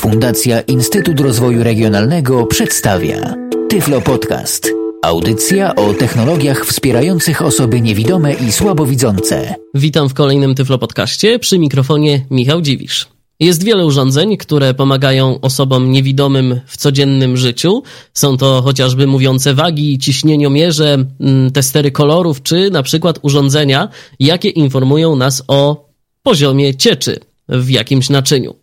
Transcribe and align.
Fundacja 0.00 0.60
Instytut 0.60 1.20
Rozwoju 1.20 1.64
Regionalnego 1.64 2.46
przedstawia 2.46 3.34
Tyflo 3.68 4.00
Podcast. 4.00 4.68
Audycja 5.02 5.74
o 5.74 5.94
technologiach 5.94 6.66
wspierających 6.66 7.42
osoby 7.42 7.80
niewidome 7.80 8.34
i 8.34 8.52
słabowidzące. 8.52 9.54
Witam 9.74 10.08
w 10.08 10.14
kolejnym 10.14 10.54
Tyflo 10.54 10.78
Podcaście. 10.78 11.38
Przy 11.38 11.58
mikrofonie 11.58 12.26
Michał 12.30 12.60
Dziwisz. 12.60 13.08
Jest 13.40 13.64
wiele 13.64 13.86
urządzeń, 13.86 14.36
które 14.36 14.74
pomagają 14.74 15.40
osobom 15.40 15.92
niewidomym 15.92 16.60
w 16.66 16.76
codziennym 16.76 17.36
życiu. 17.36 17.82
Są 18.14 18.36
to 18.36 18.62
chociażby 18.62 19.06
mówiące 19.06 19.54
wagi, 19.54 19.98
ciśnieniomierze, 19.98 21.04
mm, 21.20 21.50
testery 21.50 21.90
kolorów, 21.90 22.42
czy 22.42 22.70
na 22.70 22.82
przykład 22.82 23.18
urządzenia, 23.22 23.88
jakie 24.20 24.48
informują 24.48 25.16
nas 25.16 25.42
o 25.48 25.88
poziomie 26.22 26.74
cieczy 26.74 27.20
w 27.48 27.70
jakimś 27.70 28.10
naczyniu. 28.10 28.54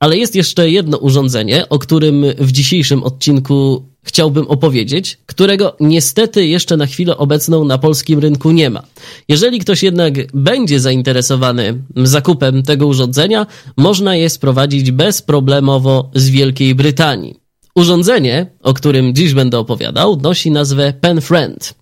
Ale 0.00 0.16
jest 0.16 0.34
jeszcze 0.34 0.70
jedno 0.70 0.98
urządzenie, 0.98 1.68
o 1.68 1.78
którym 1.78 2.24
w 2.38 2.52
dzisiejszym 2.52 3.02
odcinku 3.02 3.82
chciałbym 4.02 4.46
opowiedzieć, 4.46 5.18
którego 5.26 5.76
niestety 5.80 6.46
jeszcze 6.46 6.76
na 6.76 6.86
chwilę 6.86 7.16
obecną 7.16 7.64
na 7.64 7.78
polskim 7.78 8.18
rynku 8.18 8.50
nie 8.50 8.70
ma. 8.70 8.82
Jeżeli 9.28 9.58
ktoś 9.58 9.82
jednak 9.82 10.14
będzie 10.34 10.80
zainteresowany 10.80 11.82
zakupem 11.96 12.62
tego 12.62 12.86
urządzenia, 12.86 13.46
można 13.76 14.16
je 14.16 14.30
sprowadzić 14.30 14.90
bezproblemowo 14.90 16.10
z 16.14 16.30
Wielkiej 16.30 16.74
Brytanii. 16.74 17.40
Urządzenie, 17.74 18.46
o 18.62 18.74
którym 18.74 19.14
dziś 19.14 19.34
będę 19.34 19.58
opowiadał, 19.58 20.16
nosi 20.16 20.50
nazwę 20.50 20.92
PenFriend. 21.00 21.74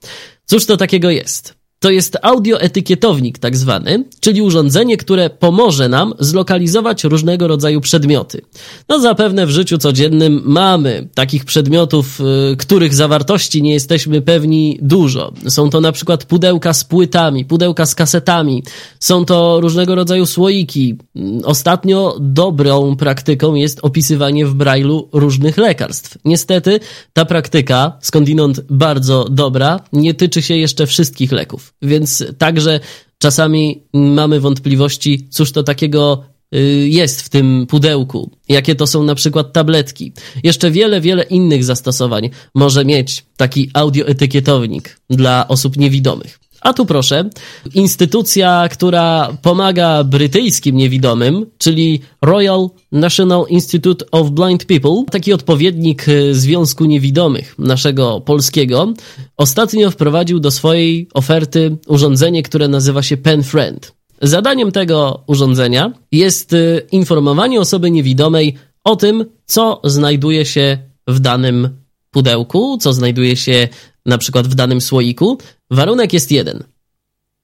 Cóż 0.47 0.67
to 0.67 0.77
takiego 0.77 1.11
jest? 1.11 1.56
To 1.79 1.91
jest 1.91 2.17
audioetykietownik 2.23 3.39
tak 3.39 3.57
zwany, 3.57 4.05
czyli 4.21 4.43
urządzenie, 4.43 4.97
które 4.97 5.31
pomoże 5.31 5.89
nam 5.89 6.15
zlokalizować 6.19 7.05
różnego 7.05 7.49
rodzaju 7.49 7.81
przedmioty. 7.81 8.41
No 8.89 9.01
zapewne 9.01 9.47
w 9.47 9.51
życiu 9.51 9.79
codziennym 9.79 10.43
mamy 10.45 11.09
takich 11.15 11.45
przedmiotów, 11.45 12.21
y, 12.53 12.57
których 12.57 12.95
zawartości 12.95 13.63
nie 13.63 13.73
jesteśmy 13.73 14.23
pewni 14.23 14.79
dużo. 14.83 15.33
Są 15.49 15.71
to 15.71 15.81
na 15.81 15.93
przykład 15.93 16.25
pudełka 16.25 16.73
z 16.73 16.85
płytami, 16.85 17.45
pudełka 17.45 17.87
z 17.87 17.95
kasetami, 17.95 18.63
są 19.01 19.25
to 19.25 19.61
różnego 19.61 19.95
rodzaju 19.95 20.27
słoiki. 20.27 20.97
Ostatnio 21.45 22.17
dobrą 22.21 22.97
praktyką 22.97 23.55
jest 23.55 23.79
opisywanie 23.83 24.47
w 24.47 24.55
brailu 24.55 25.09
różnych 25.13 25.57
lekarstw. 25.57 26.19
Niestety 26.25 26.81
ta 27.13 27.25
praktyka, 27.25 27.99
skądinąd 28.01 28.61
bardzo 28.71 29.25
dobra, 29.31 29.81
nie 29.93 30.15
tyczy 30.15 30.43
się 30.43 30.57
jeszcze 30.57 30.87
wszystkich 30.87 31.33
leków. 31.33 31.66
Więc 31.83 32.25
także 32.39 32.81
czasami 33.19 33.83
mamy 33.93 34.41
wątpliwości, 34.41 35.29
cóż 35.31 35.53
to 35.53 35.63
takiego 35.63 36.25
y, 36.55 36.59
jest 36.89 37.23
w 37.23 37.29
tym 37.29 37.67
pudełku, 37.67 38.31
jakie 38.49 38.75
to 38.75 38.87
są 38.87 39.03
na 39.03 39.15
przykład 39.15 39.53
tabletki. 39.53 40.13
Jeszcze 40.43 40.71
wiele, 40.71 41.01
wiele 41.01 41.23
innych 41.23 41.65
zastosowań 41.65 42.31
może 42.55 42.85
mieć 42.85 43.25
taki 43.37 43.71
audioetykietownik 43.75 45.01
dla 45.11 45.49
osób 45.49 45.77
niewidomych. 45.77 46.39
A 46.67 46.73
tu 46.73 46.87
proszę, 46.87 47.31
instytucja, 47.75 48.69
która 48.73 49.37
pomaga 49.43 50.05
brytyjskim 50.05 50.77
niewidomym, 50.77 51.47
czyli 51.59 52.01
Royal 52.23 52.71
National 52.93 53.45
Institute 53.49 54.05
of 54.11 54.31
Blind 54.31 54.65
People, 54.65 55.05
taki 55.11 55.33
odpowiednik 55.33 56.09
y, 56.09 56.35
Związku 56.35 56.85
Niewidomych 56.85 57.55
naszego 57.59 58.21
polskiego, 58.21 58.95
ostatnio 59.37 59.91
wprowadził 59.91 60.41
do 60.41 60.51
swojej 60.51 61.09
oferty 61.15 61.77
urządzenie, 61.87 62.43
które 62.43 62.69
nazywa 62.69 63.03
się 63.03 63.17
Pen 63.17 63.43
Friend. 63.43 63.93
Zadaniem 64.23 64.73
tego 64.73 65.25
urządzenia 65.27 65.93
jest 66.13 66.53
y, 66.53 66.87
informowanie 66.93 67.61
osoby 67.61 67.91
niewidomej 67.91 68.55
o 68.85 68.97
tym, 68.97 69.25
co 69.45 69.81
znajduje 69.85 70.45
się 70.45 70.79
w 71.07 71.21
danym 71.21 71.69
pudełku, 72.11 72.79
co 72.81 72.93
znajduje 72.93 73.37
się 73.37 73.69
na 74.07 74.19
przykład 74.19 74.49
w 74.49 74.55
danym 74.55 74.81
słoiku. 74.81 75.39
Warunek 75.71 76.13
jest 76.13 76.31
jeden. 76.31 76.65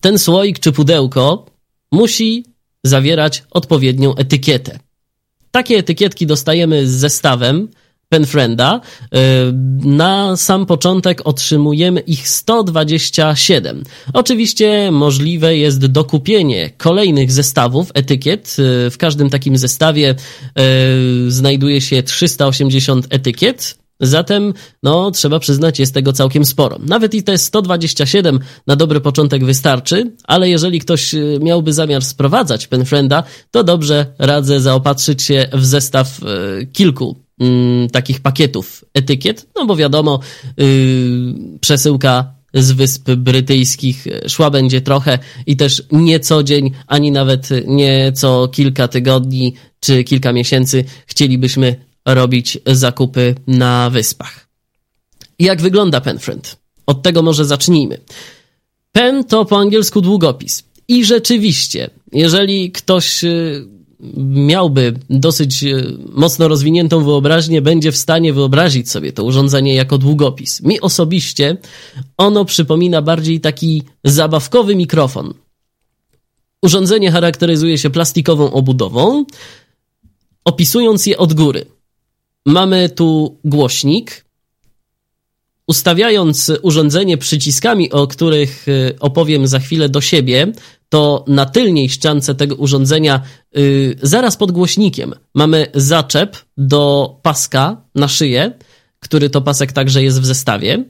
Ten 0.00 0.18
słoik 0.18 0.58
czy 0.58 0.72
pudełko 0.72 1.46
musi 1.92 2.44
zawierać 2.84 3.44
odpowiednią 3.50 4.14
etykietę. 4.14 4.78
Takie 5.50 5.78
etykietki 5.78 6.26
dostajemy 6.26 6.88
z 6.88 6.90
zestawem 6.90 7.68
Penfrienda. 8.12 8.80
Y, 9.04 9.08
na 9.88 10.36
sam 10.36 10.66
początek 10.66 11.20
otrzymujemy 11.24 12.00
ich 12.00 12.28
127. 12.28 13.84
Oczywiście 14.12 14.90
możliwe 14.92 15.56
jest 15.56 15.86
dokupienie 15.86 16.70
kolejnych 16.70 17.32
zestawów 17.32 17.90
etykiet. 17.94 18.56
Y, 18.86 18.90
w 18.90 18.98
każdym 18.98 19.30
takim 19.30 19.56
zestawie 19.56 20.14
y, 20.14 21.30
znajduje 21.30 21.80
się 21.80 22.02
380 22.02 23.06
etykiet. 23.10 23.81
Zatem, 24.02 24.54
no, 24.82 25.10
trzeba 25.10 25.38
przyznać, 25.38 25.78
jest 25.78 25.94
tego 25.94 26.12
całkiem 26.12 26.44
sporo. 26.44 26.78
Nawet 26.86 27.14
i 27.14 27.22
te 27.22 27.38
127 27.38 28.38
na 28.66 28.76
dobry 28.76 29.00
początek 29.00 29.44
wystarczy, 29.44 30.12
ale 30.24 30.48
jeżeli 30.48 30.80
ktoś 30.80 31.14
y, 31.14 31.38
miałby 31.42 31.72
zamiar 31.72 32.04
sprowadzać 32.04 32.66
Penfrienda, 32.66 33.22
to 33.50 33.64
dobrze 33.64 34.06
radzę 34.18 34.60
zaopatrzyć 34.60 35.22
się 35.22 35.48
w 35.52 35.64
zestaw 35.64 36.20
y, 36.22 36.66
kilku 36.66 37.16
mm, 37.40 37.90
takich 37.90 38.20
pakietów 38.20 38.84
etykiet, 38.94 39.46
no 39.56 39.66
bo 39.66 39.76
wiadomo, 39.76 40.20
yy, 40.56 40.66
przesyłka 41.60 42.34
z 42.54 42.72
Wysp 42.72 43.10
Brytyjskich 43.10 44.06
szła 44.28 44.50
będzie 44.50 44.80
trochę 44.80 45.18
i 45.46 45.56
też 45.56 45.82
nie 45.92 46.20
co 46.20 46.42
dzień, 46.42 46.70
ani 46.86 47.12
nawet 47.12 47.48
nie 47.66 48.12
co 48.12 48.48
kilka 48.48 48.88
tygodni 48.88 49.54
czy 49.80 50.04
kilka 50.04 50.32
miesięcy 50.32 50.84
chcielibyśmy 51.06 51.91
robić 52.06 52.58
zakupy 52.66 53.34
na 53.46 53.90
wyspach. 53.90 54.48
Jak 55.38 55.62
wygląda 55.62 56.00
Penfriend? 56.00 56.56
Od 56.86 57.02
tego 57.02 57.22
może 57.22 57.44
zacznijmy. 57.44 57.98
Pen 58.92 59.24
to 59.24 59.44
po 59.44 59.58
angielsku 59.58 60.00
długopis. 60.00 60.62
I 60.88 61.04
rzeczywiście, 61.04 61.90
jeżeli 62.12 62.72
ktoś 62.72 63.24
y, 63.24 63.66
miałby 64.26 64.94
dosyć 65.10 65.64
y, 65.64 65.98
mocno 66.12 66.48
rozwiniętą 66.48 67.04
wyobraźnię, 67.04 67.62
będzie 67.62 67.92
w 67.92 67.96
stanie 67.96 68.32
wyobrazić 68.32 68.90
sobie 68.90 69.12
to 69.12 69.24
urządzenie 69.24 69.74
jako 69.74 69.98
długopis. 69.98 70.62
Mi 70.62 70.80
osobiście 70.80 71.56
ono 72.16 72.44
przypomina 72.44 73.02
bardziej 73.02 73.40
taki 73.40 73.82
zabawkowy 74.04 74.76
mikrofon. 74.76 75.34
Urządzenie 76.62 77.10
charakteryzuje 77.10 77.78
się 77.78 77.90
plastikową 77.90 78.52
obudową, 78.52 79.24
opisując 80.44 81.06
je 81.06 81.18
od 81.18 81.34
góry. 81.34 81.66
Mamy 82.46 82.88
tu 82.88 83.38
głośnik. 83.44 84.24
Ustawiając 85.66 86.52
urządzenie 86.62 87.18
przyciskami, 87.18 87.90
o 87.90 88.06
których 88.06 88.68
y, 88.68 88.96
opowiem 89.00 89.46
za 89.46 89.58
chwilę 89.58 89.88
do 89.88 90.00
siebie, 90.00 90.52
to 90.88 91.24
na 91.28 91.46
tylniej 91.46 91.88
ściance 91.88 92.34
tego 92.34 92.54
urządzenia, 92.54 93.22
yy, 93.54 93.96
zaraz 94.02 94.36
pod 94.36 94.52
głośnikiem, 94.52 95.14
mamy 95.34 95.66
zaczep 95.74 96.36
do 96.56 97.14
paska 97.22 97.82
na 97.94 98.08
szyję, 98.08 98.52
który 99.00 99.30
to 99.30 99.40
pasek 99.40 99.72
także 99.72 100.02
jest 100.02 100.20
w 100.20 100.26
zestawie. 100.26 100.84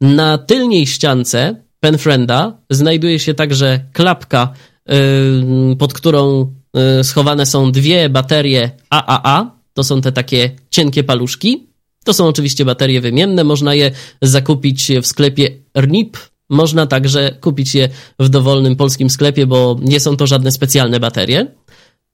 Na 0.00 0.38
tylniej 0.38 0.86
ściance 0.86 1.64
Penfrienda 1.80 2.58
znajduje 2.70 3.18
się 3.18 3.34
także 3.34 3.80
klapka, 3.92 4.52
yy, 4.88 5.76
pod 5.76 5.94
którą 5.94 6.54
schowane 7.02 7.46
są 7.46 7.72
dwie 7.72 8.08
baterie 8.08 8.70
AAA, 8.90 9.55
to 9.76 9.84
są 9.84 10.00
te 10.00 10.12
takie 10.12 10.50
cienkie 10.70 11.04
paluszki. 11.04 11.66
To 12.04 12.12
są 12.12 12.26
oczywiście 12.26 12.64
baterie 12.64 13.00
wymienne, 13.00 13.44
można 13.44 13.74
je 13.74 13.90
zakupić 14.22 14.92
w 15.02 15.06
sklepie 15.06 15.58
RNIP. 15.74 16.16
Można 16.48 16.86
także 16.86 17.38
kupić 17.40 17.74
je 17.74 17.88
w 18.18 18.28
dowolnym 18.28 18.76
polskim 18.76 19.10
sklepie, 19.10 19.46
bo 19.46 19.76
nie 19.82 20.00
są 20.00 20.16
to 20.16 20.26
żadne 20.26 20.50
specjalne 20.50 21.00
baterie. 21.00 21.46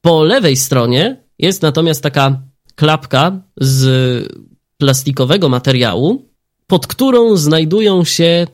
Po 0.00 0.24
lewej 0.24 0.56
stronie 0.56 1.24
jest 1.38 1.62
natomiast 1.62 2.02
taka 2.02 2.42
klapka 2.74 3.40
z 3.56 3.82
plastikowego 4.78 5.48
materiału, 5.48 6.28
pod 6.66 6.86
którą 6.86 7.36
znajdują 7.36 8.04
się 8.04 8.46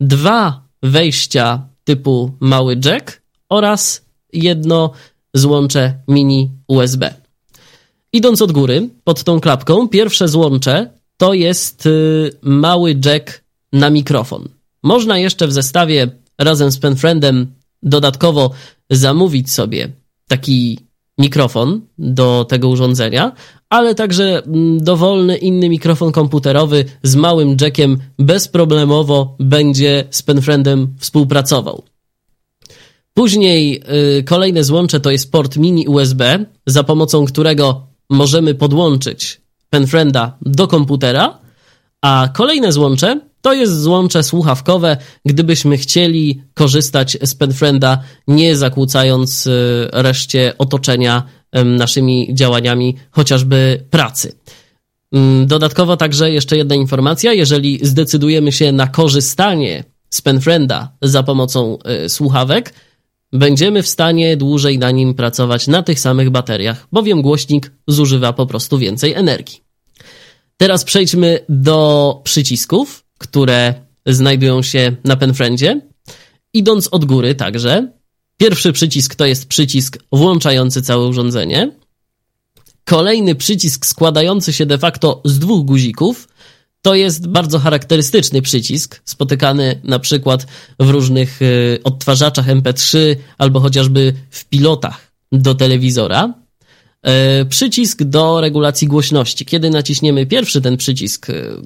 dwa 0.00 0.68
wejścia 0.82 1.68
typu 1.84 2.32
mały 2.40 2.80
jack 2.84 3.22
oraz 3.48 4.04
jedno 4.32 4.92
złącze 5.34 5.94
mini 6.08 6.50
USB. 6.68 7.27
Idąc 8.12 8.42
od 8.42 8.52
góry, 8.52 8.88
pod 9.04 9.24
tą 9.24 9.40
klapką, 9.40 9.88
pierwsze 9.88 10.28
złącze 10.28 10.90
to 11.16 11.34
jest 11.34 11.86
y, 11.86 12.30
mały 12.42 13.00
jack 13.04 13.44
na 13.72 13.90
mikrofon. 13.90 14.48
Można 14.82 15.18
jeszcze 15.18 15.46
w 15.46 15.52
zestawie 15.52 16.10
razem 16.38 16.70
z 16.70 16.78
Penfriendem 16.78 17.46
dodatkowo 17.82 18.50
zamówić 18.90 19.52
sobie 19.52 19.88
taki 20.28 20.78
mikrofon 21.18 21.80
do 21.98 22.46
tego 22.48 22.68
urządzenia, 22.68 23.32
ale 23.70 23.94
także 23.94 24.42
mm, 24.44 24.84
dowolny 24.84 25.36
inny 25.36 25.68
mikrofon 25.68 26.12
komputerowy 26.12 26.84
z 27.02 27.14
małym 27.14 27.56
jackiem 27.60 27.98
bezproblemowo 28.18 29.36
będzie 29.38 30.04
z 30.10 30.22
Penfriendem 30.22 30.94
współpracował. 30.98 31.82
Później 33.14 33.82
yy, 34.16 34.22
kolejne 34.22 34.64
złącze 34.64 35.00
to 35.00 35.10
jest 35.10 35.32
port 35.32 35.56
mini 35.56 35.88
USB, 35.88 36.44
za 36.66 36.84
pomocą 36.84 37.24
którego 37.24 37.87
możemy 38.10 38.54
podłączyć 38.54 39.40
penfrienda 39.70 40.36
do 40.42 40.68
komputera, 40.68 41.38
a 42.02 42.28
kolejne 42.34 42.72
złącze 42.72 43.20
to 43.40 43.52
jest 43.52 43.80
złącze 43.80 44.22
słuchawkowe, 44.22 44.96
gdybyśmy 45.24 45.76
chcieli 45.76 46.42
korzystać 46.54 47.18
z 47.22 47.34
penfrienda, 47.34 48.02
nie 48.28 48.56
zakłócając 48.56 49.46
y, 49.46 49.50
reszcie 49.92 50.52
otoczenia 50.58 51.22
naszymi 51.64 52.28
działaniami, 52.34 52.96
chociażby 53.10 53.84
pracy. 53.90 54.34
Mm, 55.12 55.46
dodatkowo 55.46 55.96
także 55.96 56.30
jeszcze 56.30 56.56
jedna 56.56 56.74
informacja, 56.74 57.32
jeżeli 57.32 57.78
zdecydujemy 57.82 58.52
się 58.52 58.72
na 58.72 58.86
korzystanie 58.86 59.84
z 60.10 60.20
penfrienda 60.20 60.92
za 61.02 61.22
pomocą 61.22 61.78
y, 62.04 62.08
słuchawek, 62.08 62.74
będziemy 63.32 63.82
w 63.82 63.88
stanie 63.88 64.36
dłużej 64.36 64.78
na 64.78 64.90
nim 64.90 65.14
pracować 65.14 65.66
na 65.66 65.82
tych 65.82 66.00
samych 66.00 66.30
bateriach, 66.30 66.86
bowiem 66.92 67.22
głośnik 67.22 67.72
zużywa 67.86 68.32
po 68.32 68.46
prostu 68.46 68.78
więcej 68.78 69.12
energii. 69.12 69.60
Teraz 70.56 70.84
przejdźmy 70.84 71.38
do 71.48 72.20
przycisków, 72.24 73.04
które 73.18 73.74
znajdują 74.06 74.62
się 74.62 74.96
na 75.04 75.16
penfriendzie. 75.16 75.80
Idąc 76.52 76.88
od 76.88 77.04
góry 77.04 77.34
także, 77.34 77.92
pierwszy 78.36 78.72
przycisk 78.72 79.14
to 79.14 79.26
jest 79.26 79.48
przycisk 79.48 79.98
włączający 80.12 80.82
całe 80.82 81.06
urządzenie. 81.06 81.72
Kolejny 82.84 83.34
przycisk 83.34 83.86
składający 83.86 84.52
się 84.52 84.66
de 84.66 84.78
facto 84.78 85.22
z 85.24 85.38
dwóch 85.38 85.64
guzików 85.64 86.28
to 86.82 86.94
jest 86.94 87.28
bardzo 87.28 87.58
charakterystyczny 87.58 88.42
przycisk, 88.42 89.00
spotykany 89.04 89.80
na 89.84 89.98
przykład 89.98 90.46
w 90.80 90.90
różnych 90.90 91.42
y, 91.42 91.80
odtwarzaczach 91.84 92.46
MP3 92.46 92.98
albo 93.38 93.60
chociażby 93.60 94.14
w 94.30 94.44
pilotach 94.44 95.12
do 95.32 95.54
telewizora. 95.54 96.34
Y, 97.42 97.46
przycisk 97.46 98.02
do 98.02 98.40
regulacji 98.40 98.88
głośności. 98.88 99.44
Kiedy 99.44 99.70
naciśniemy 99.70 100.26
pierwszy 100.26 100.60
ten 100.60 100.76
przycisk 100.76 101.30
y, 101.30 101.56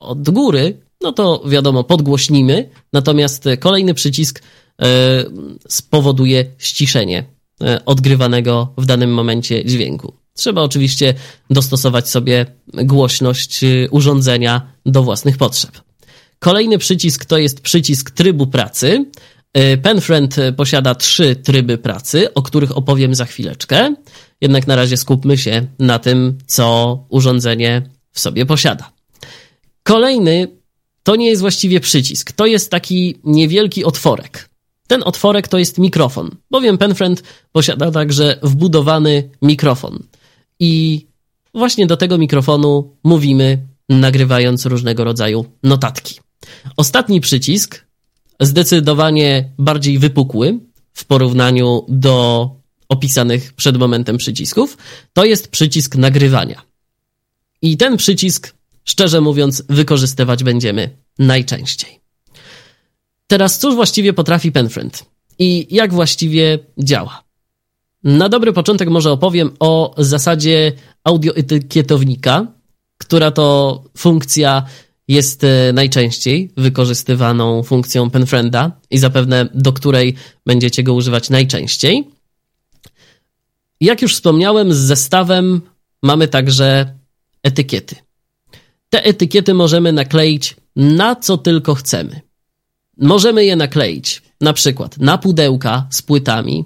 od 0.00 0.30
góry, 0.30 0.76
no 1.00 1.12
to 1.12 1.42
wiadomo, 1.46 1.84
podgłośnimy, 1.84 2.68
natomiast 2.92 3.44
kolejny 3.60 3.94
przycisk 3.94 4.42
spowoduje 5.68 6.44
ściszenie 6.58 7.24
odgrywanego 7.86 8.72
w 8.78 8.86
danym 8.86 9.14
momencie 9.14 9.64
dźwięku. 9.64 10.19
Trzeba 10.34 10.62
oczywiście 10.62 11.14
dostosować 11.50 12.08
sobie 12.08 12.46
głośność 12.74 13.64
y, 13.64 13.88
urządzenia 13.90 14.72
do 14.86 15.02
własnych 15.02 15.38
potrzeb. 15.38 15.70
Kolejny 16.38 16.78
przycisk 16.78 17.24
to 17.24 17.38
jest 17.38 17.60
przycisk 17.60 18.10
trybu 18.10 18.46
pracy. 18.46 19.04
Y, 19.58 19.78
Penfriend 19.78 20.36
posiada 20.56 20.94
trzy 20.94 21.36
tryby 21.36 21.78
pracy, 21.78 22.34
o 22.34 22.42
których 22.42 22.76
opowiem 22.76 23.14
za 23.14 23.24
chwileczkę. 23.24 23.94
Jednak 24.40 24.66
na 24.66 24.76
razie 24.76 24.96
skupmy 24.96 25.38
się 25.38 25.66
na 25.78 25.98
tym, 25.98 26.38
co 26.46 26.98
urządzenie 27.08 27.82
w 28.12 28.20
sobie 28.20 28.46
posiada. 28.46 28.92
Kolejny 29.82 30.48
to 31.02 31.16
nie 31.16 31.28
jest 31.28 31.40
właściwie 31.40 31.80
przycisk, 31.80 32.32
to 32.32 32.46
jest 32.46 32.70
taki 32.70 33.18
niewielki 33.24 33.84
otworek. 33.84 34.50
Ten 34.86 35.02
otworek 35.04 35.48
to 35.48 35.58
jest 35.58 35.78
mikrofon, 35.78 36.30
bowiem 36.50 36.78
Penfriend 36.78 37.22
posiada 37.52 37.90
także 37.90 38.38
wbudowany 38.42 39.30
mikrofon. 39.42 40.02
I 40.60 41.06
właśnie 41.54 41.86
do 41.86 41.96
tego 41.96 42.18
mikrofonu 42.18 42.96
mówimy, 43.04 43.66
nagrywając 43.88 44.66
różnego 44.66 45.04
rodzaju 45.04 45.44
notatki. 45.62 46.20
Ostatni 46.76 47.20
przycisk, 47.20 47.86
zdecydowanie 48.40 49.52
bardziej 49.58 49.98
wypukły 49.98 50.58
w 50.92 51.04
porównaniu 51.04 51.84
do 51.88 52.50
opisanych 52.88 53.52
przed 53.52 53.76
momentem 53.76 54.16
przycisków, 54.16 54.78
to 55.12 55.24
jest 55.24 55.48
przycisk 55.48 55.96
nagrywania. 55.96 56.62
I 57.62 57.76
ten 57.76 57.96
przycisk, 57.96 58.54
szczerze 58.84 59.20
mówiąc, 59.20 59.62
wykorzystywać 59.68 60.44
będziemy 60.44 60.96
najczęściej. 61.18 62.00
Teraz, 63.26 63.58
cóż 63.58 63.74
właściwie 63.74 64.12
potrafi 64.12 64.52
Penfriend 64.52 65.04
i 65.38 65.66
jak 65.70 65.94
właściwie 65.94 66.58
działa? 66.78 67.29
Na 68.04 68.28
dobry 68.28 68.52
początek 68.52 68.88
może 68.88 69.12
opowiem 69.12 69.50
o 69.60 69.94
zasadzie 69.98 70.72
audioetykietownika, 71.04 72.46
która 72.98 73.30
to 73.30 73.82
funkcja 73.96 74.64
jest 75.08 75.44
e, 75.44 75.72
najczęściej 75.72 76.52
wykorzystywaną 76.56 77.62
funkcją 77.62 78.10
penfrienda 78.10 78.72
i 78.90 78.98
zapewne 78.98 79.48
do 79.54 79.72
której 79.72 80.14
będziecie 80.46 80.82
go 80.82 80.94
używać 80.94 81.30
najczęściej. 81.30 82.08
Jak 83.80 84.02
już 84.02 84.14
wspomniałem, 84.14 84.72
z 84.72 84.76
zestawem 84.76 85.60
mamy 86.02 86.28
także 86.28 86.94
etykiety. 87.42 87.96
Te 88.90 89.04
etykiety 89.04 89.54
możemy 89.54 89.92
nakleić 89.92 90.56
na 90.76 91.16
co 91.16 91.38
tylko 91.38 91.74
chcemy. 91.74 92.20
Możemy 92.96 93.44
je 93.44 93.56
nakleić 93.56 94.22
na 94.40 94.52
przykład 94.52 94.98
na 94.98 95.18
pudełka 95.18 95.86
z 95.90 96.02
płytami, 96.02 96.64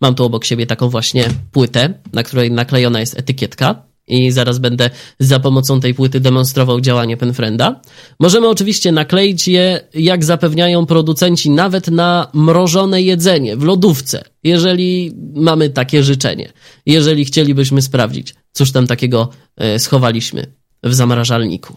Mam 0.00 0.14
tu 0.14 0.24
obok 0.24 0.44
siebie 0.44 0.66
taką 0.66 0.88
właśnie 0.88 1.28
płytę, 1.52 1.94
na 2.12 2.22
której 2.22 2.50
naklejona 2.50 3.00
jest 3.00 3.18
etykietka 3.18 3.92
i 4.06 4.30
zaraz 4.30 4.58
będę 4.58 4.90
za 5.18 5.40
pomocą 5.40 5.80
tej 5.80 5.94
płyty 5.94 6.20
demonstrował 6.20 6.80
działanie 6.80 7.16
Penfrienda. 7.16 7.80
Możemy 8.20 8.48
oczywiście 8.48 8.92
nakleić 8.92 9.48
je, 9.48 9.80
jak 9.94 10.24
zapewniają 10.24 10.86
producenci, 10.86 11.50
nawet 11.50 11.88
na 11.88 12.30
mrożone 12.34 13.02
jedzenie 13.02 13.56
w 13.56 13.62
lodówce, 13.62 14.24
jeżeli 14.44 15.12
mamy 15.34 15.70
takie 15.70 16.02
życzenie. 16.02 16.52
Jeżeli 16.86 17.24
chcielibyśmy 17.24 17.82
sprawdzić, 17.82 18.34
cóż 18.52 18.72
tam 18.72 18.86
takiego 18.86 19.28
e, 19.56 19.78
schowaliśmy 19.78 20.46
w 20.82 20.94
zamrażalniku. 20.94 21.76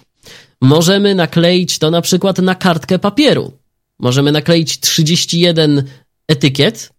Możemy 0.62 1.16
nakleić 1.16 1.80
to 1.80 1.92
na 1.92 2.02
przykład 2.02 2.38
na 2.38 2.56
kartkę 2.56 3.00
papieru. 3.00 3.52
Możemy 4.00 4.32
nakleić 4.32 4.80
31 4.80 5.84
etykiet 6.28 6.95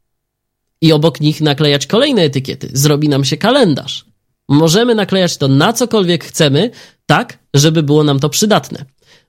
i 0.81 0.93
obok 0.93 1.21
nich 1.21 1.41
naklejać 1.41 1.87
kolejne 1.87 2.23
etykiety. 2.23 2.71
Zrobi 2.73 3.09
nam 3.09 3.25
się 3.25 3.37
kalendarz. 3.37 4.05
Możemy 4.49 4.95
naklejać 4.95 5.37
to 5.37 5.49
na 5.49 5.73
cokolwiek 5.73 6.25
chcemy, 6.25 6.71
tak, 7.07 7.39
żeby 7.55 7.83
było 7.83 8.05
nam 8.05 8.21
to 8.21 8.29
przydatne. 8.29 8.85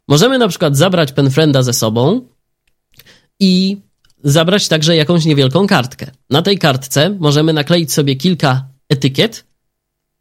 Możemy 0.08 0.38
na 0.38 0.48
przykład 0.48 0.78
zabrać 0.78 1.12
penfrienda 1.12 1.64
ze 1.64 1.74
sobą 1.74 2.22
i 3.40 3.78
zabrać 4.24 4.68
także 4.68 4.96
jakąś 4.96 5.26
niewielką 5.26 5.68
kartkę. 5.68 6.12
Na 6.30 6.42
tej 6.42 6.58
kartce 6.58 7.10
możemy 7.10 7.54
nakleić 7.54 7.94
sobie 7.94 8.16
kilka 8.16 8.68
etykiet 8.90 9.46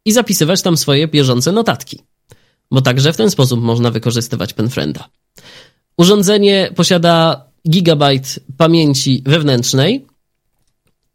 i 0.05 0.11
zapisywać 0.11 0.61
tam 0.61 0.77
swoje 0.77 1.07
bieżące 1.07 1.51
notatki, 1.51 1.99
bo 2.71 2.81
także 2.81 3.13
w 3.13 3.17
ten 3.17 3.29
sposób 3.29 3.61
można 3.61 3.91
wykorzystywać 3.91 4.53
penfrienda. 4.53 5.09
Urządzenie 5.97 6.71
posiada 6.75 7.45
gigabajt 7.69 8.39
pamięci 8.57 9.23
wewnętrznej, 9.25 10.05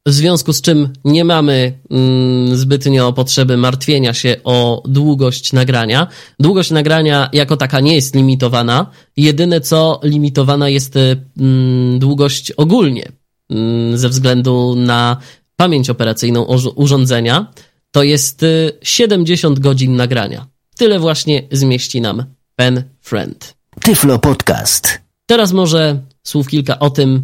w 0.06 0.12
związku 0.12 0.52
z 0.52 0.60
czym 0.60 0.92
nie 1.04 1.24
mamy 1.24 1.78
mm, 1.90 2.56
zbytnio 2.56 3.12
potrzeby 3.12 3.56
martwienia 3.56 4.14
się 4.14 4.36
o 4.44 4.82
długość 4.86 5.52
nagrania. 5.52 6.06
Długość 6.40 6.70
nagrania 6.70 7.28
jako 7.32 7.56
taka 7.56 7.80
nie 7.80 7.94
jest 7.94 8.14
limitowana. 8.14 8.86
Jedyne 9.16 9.60
co 9.60 10.00
limitowana 10.02 10.68
jest 10.68 10.94
mm, 10.96 11.98
długość 11.98 12.52
ogólnie 12.52 13.12
mm, 13.50 13.98
ze 13.98 14.08
względu 14.08 14.74
na 14.76 15.16
pamięć 15.56 15.90
operacyjną 15.90 16.46
urządzenia. 16.74 17.52
To 17.90 18.02
jest 18.02 18.44
70 18.82 19.58
y, 19.58 19.60
godzin 19.60 19.96
nagrania. 19.96 20.46
Tyle 20.76 20.98
właśnie 20.98 21.42
zmieści 21.52 22.00
nam 22.00 22.24
Pen 22.56 22.84
Friend. 23.00 23.54
Tyflo 23.80 24.18
Podcast. 24.18 25.00
Teraz 25.26 25.52
może 25.52 26.00
słów 26.22 26.48
kilka 26.48 26.78
o 26.78 26.90
tym, 26.90 27.22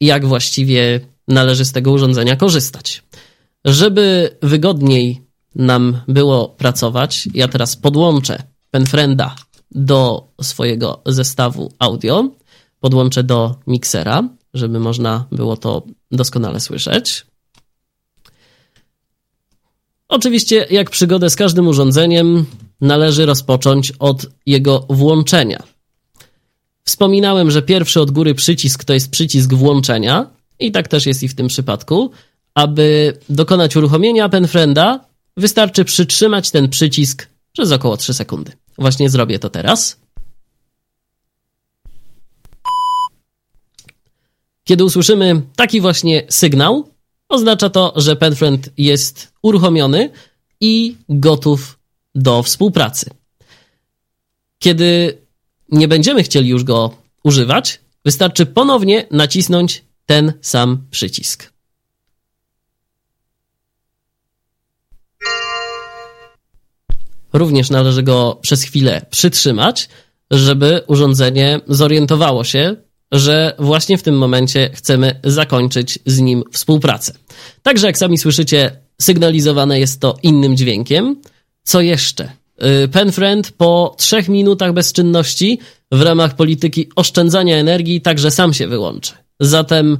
jak 0.00 0.26
właściwie 0.26 1.00
należy 1.28 1.64
z 1.64 1.72
tego 1.72 1.92
urządzenia 1.92 2.36
korzystać. 2.36 3.02
Żeby 3.64 4.36
wygodniej 4.42 5.22
nam 5.54 6.00
było 6.08 6.48
pracować, 6.48 7.28
ja 7.34 7.48
teraz 7.48 7.76
podłączę 7.76 8.42
Penfrienda 8.70 9.36
do 9.70 10.28
swojego 10.42 11.02
zestawu 11.06 11.72
audio, 11.78 12.30
podłączę 12.80 13.22
do 13.22 13.54
miksera, 13.66 14.28
żeby 14.54 14.80
można 14.80 15.26
było 15.32 15.56
to 15.56 15.82
doskonale 16.10 16.60
słyszeć. 16.60 17.26
Oczywiście, 20.08 20.66
jak 20.70 20.90
przygodę 20.90 21.30
z 21.30 21.36
każdym 21.36 21.66
urządzeniem, 21.66 22.46
należy 22.80 23.26
rozpocząć 23.26 23.92
od 23.98 24.26
jego 24.46 24.86
włączenia. 24.90 25.62
Wspominałem, 26.84 27.50
że 27.50 27.62
pierwszy 27.62 28.00
od 28.00 28.10
góry 28.10 28.34
przycisk 28.34 28.84
to 28.84 28.92
jest 28.94 29.10
przycisk 29.10 29.54
włączenia, 29.54 30.30
i 30.58 30.72
tak 30.72 30.88
też 30.88 31.06
jest 31.06 31.22
i 31.22 31.28
w 31.28 31.34
tym 31.34 31.48
przypadku. 31.48 32.10
Aby 32.54 33.18
dokonać 33.28 33.76
uruchomienia 33.76 34.28
penfrienda, 34.28 35.04
wystarczy 35.36 35.84
przytrzymać 35.84 36.50
ten 36.50 36.68
przycisk 36.68 37.28
przez 37.52 37.72
około 37.72 37.96
3 37.96 38.14
sekundy. 38.14 38.52
Właśnie 38.78 39.10
zrobię 39.10 39.38
to 39.38 39.50
teraz. 39.50 40.00
Kiedy 44.64 44.84
usłyszymy 44.84 45.42
taki 45.56 45.80
właśnie 45.80 46.26
sygnał, 46.28 46.88
oznacza 47.28 47.70
to, 47.70 47.92
że 47.96 48.16
penfriend 48.16 48.70
jest 48.76 49.32
uruchomiony, 49.42 50.10
i 50.60 50.96
gotów 51.08 51.78
do 52.14 52.42
współpracy. 52.42 53.10
Kiedy 54.58 55.18
nie 55.68 55.88
będziemy 55.88 56.22
chcieli 56.22 56.48
już 56.48 56.64
go 56.64 56.90
używać, 57.24 57.80
wystarczy 58.04 58.46
ponownie 58.46 59.06
nacisnąć 59.10 59.84
ten 60.06 60.32
sam 60.40 60.86
przycisk. 60.90 61.52
Również 67.32 67.70
należy 67.70 68.02
go 68.02 68.38
przez 68.42 68.62
chwilę 68.62 69.06
przytrzymać, 69.10 69.88
żeby 70.30 70.80
urządzenie 70.86 71.60
zorientowało 71.68 72.44
się, 72.44 72.76
że 73.12 73.54
właśnie 73.58 73.98
w 73.98 74.02
tym 74.02 74.18
momencie 74.18 74.70
chcemy 74.74 75.20
zakończyć 75.24 75.98
z 76.06 76.20
nim 76.20 76.44
współpracę. 76.52 77.12
Także, 77.62 77.86
jak 77.86 77.98
sami 77.98 78.18
słyszycie, 78.18 78.80
sygnalizowane 79.00 79.80
jest 79.80 80.00
to 80.00 80.16
innym 80.22 80.56
dźwiękiem. 80.56 81.16
Co 81.62 81.80
jeszcze? 81.80 82.32
Y, 82.84 82.88
Penfriend 82.88 83.50
po 83.50 83.94
trzech 83.98 84.28
minutach 84.28 84.72
bezczynności 84.72 85.58
w 85.92 86.02
ramach 86.02 86.36
polityki 86.36 86.88
oszczędzania 86.96 87.56
energii 87.56 88.00
także 88.00 88.30
sam 88.30 88.54
się 88.54 88.68
wyłączy. 88.68 89.25
Zatem 89.40 89.98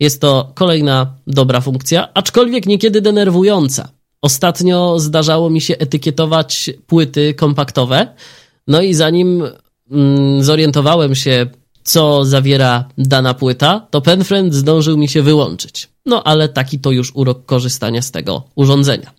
jest 0.00 0.20
to 0.20 0.52
kolejna 0.54 1.16
dobra 1.26 1.60
funkcja, 1.60 2.14
aczkolwiek 2.14 2.66
niekiedy 2.66 3.00
denerwująca. 3.00 3.88
Ostatnio 4.22 4.98
zdarzało 4.98 5.50
mi 5.50 5.60
się 5.60 5.78
etykietować 5.78 6.70
płyty 6.86 7.34
kompaktowe, 7.34 8.14
no 8.66 8.82
i 8.82 8.94
zanim 8.94 9.44
mm, 9.90 10.42
zorientowałem 10.42 11.14
się, 11.14 11.46
co 11.82 12.24
zawiera 12.24 12.88
dana 12.98 13.34
płyta, 13.34 13.86
to 13.90 14.00
Penfriend 14.00 14.54
zdążył 14.54 14.96
mi 14.96 15.08
się 15.08 15.22
wyłączyć. 15.22 15.88
No 16.06 16.24
ale 16.24 16.48
taki 16.48 16.78
to 16.78 16.90
już 16.90 17.12
urok 17.14 17.46
korzystania 17.46 18.02
z 18.02 18.10
tego 18.10 18.42
urządzenia. 18.54 19.10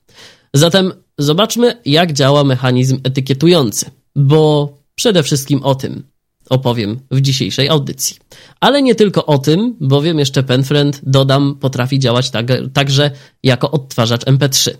Zatem 0.53 0.93
zobaczmy, 1.17 1.81
jak 1.85 2.13
działa 2.13 2.43
mechanizm 2.43 2.99
etykietujący, 3.03 3.85
bo 4.15 4.69
przede 4.95 5.23
wszystkim 5.23 5.63
o 5.63 5.75
tym 5.75 6.03
opowiem 6.49 6.99
w 7.11 7.21
dzisiejszej 7.21 7.69
audycji. 7.69 8.17
Ale 8.59 8.81
nie 8.81 8.95
tylko 8.95 9.25
o 9.25 9.37
tym, 9.37 9.75
bowiem 9.79 10.19
jeszcze 10.19 10.43
Penfriend, 10.43 11.01
dodam, 11.03 11.55
potrafi 11.55 11.99
działać 11.99 12.29
tak, 12.29 12.45
także 12.73 13.11
jako 13.43 13.71
odtwarzacz 13.71 14.21
MP3. 14.25 14.71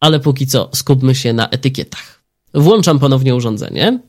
Ale 0.00 0.20
póki 0.20 0.46
co 0.46 0.70
skupmy 0.74 1.14
się 1.14 1.32
na 1.32 1.48
etykietach. 1.48 2.22
Włączam 2.54 2.98
ponownie 2.98 3.34
urządzenie. 3.34 4.00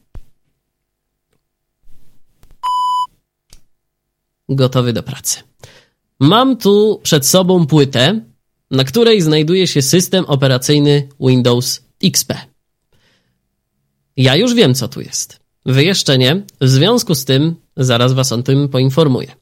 Gotowy 4.50 4.94
do 4.94 5.04
pracy. 5.04 5.40
Mam 6.20 6.58
tu 6.58 7.00
przed 7.04 7.28
sobą 7.28 7.68
płytę, 7.68 8.22
na 8.72 8.84
której 8.84 9.22
znajduje 9.22 9.68
się 9.68 9.82
system 9.82 10.26
operacyjny 10.26 11.10
Windows 11.20 11.82
XP. 12.04 12.34
Ja 14.18 14.36
już 14.36 14.54
wiem, 14.54 14.76
co 14.76 14.88
tu 14.88 15.02
jest. 15.02 15.40
Wy 15.70 15.84
jeszcze 15.84 16.18
nie, 16.18 16.46
w 16.62 16.70
związku 16.70 17.16
z 17.16 17.26
tym 17.26 17.56
zaraz 17.78 18.14
was 18.14 18.32
o 18.32 18.44
tym 18.44 18.70
poinformuję. 18.70 19.36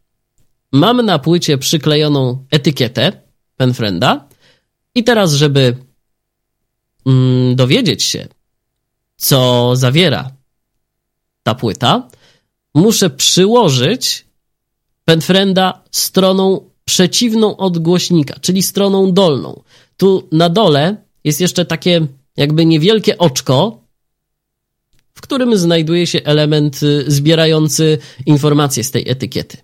Mam 0.72 1.06
na 1.06 1.20
płycie 1.20 1.58
przyklejoną 1.58 2.46
etykietę 2.52 3.22
Penfrienda 3.58 4.28
i 4.96 5.04
teraz, 5.04 5.34
żeby 5.34 5.78
mm, 7.06 7.56
dowiedzieć 7.56 8.04
się, 8.04 8.28
co 9.18 9.72
zawiera 9.76 10.32
ta 11.44 11.56
płyta, 11.56 12.08
muszę 12.76 13.10
przyłożyć 13.10 14.26
Penfrienda 15.06 15.84
stroną 15.92 16.70
przeciwną 16.86 17.58
od 17.58 17.78
głośnika, 17.78 18.40
czyli 18.40 18.64
stroną 18.64 19.14
dolną. 19.14 19.64
Tu 19.98 20.28
na 20.32 20.50
dole 20.50 20.98
jest 21.24 21.42
jeszcze 21.42 21.66
takie 21.66 22.08
jakby 22.38 22.66
niewielkie 22.66 23.18
oczko, 23.18 23.87
w 25.18 25.22
którym 25.22 25.58
znajduje 25.58 26.08
się 26.08 26.20
element 26.24 26.84
y, 26.84 27.12
zbierający 27.12 27.98
informacje 28.26 28.84
z 28.84 28.92
tej 28.92 29.10
etykiety, 29.10 29.58